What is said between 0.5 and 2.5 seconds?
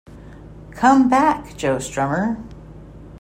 Come back, Joe Strummer.